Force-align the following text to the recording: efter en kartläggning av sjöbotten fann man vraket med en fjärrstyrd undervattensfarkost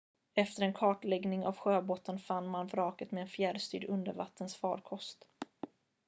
efter 0.35 0.61
en 0.63 0.73
kartläggning 0.73 1.45
av 1.45 1.57
sjöbotten 1.57 2.19
fann 2.19 2.47
man 2.47 2.67
vraket 2.67 3.11
med 3.11 3.21
en 3.21 3.27
fjärrstyrd 3.27 3.83
undervattensfarkost 3.85 5.27